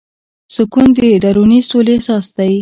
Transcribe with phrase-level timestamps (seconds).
[0.55, 2.53] سکون د دروني سولې احساس دی.